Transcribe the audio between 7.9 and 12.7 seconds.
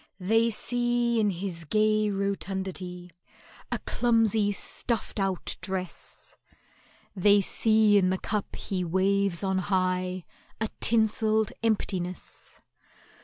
in the cup he waves on high A tinselled emptiness.